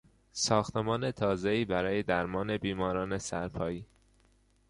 [0.33, 3.85] ساختمان تازهای برای درمان بیماران سرپایی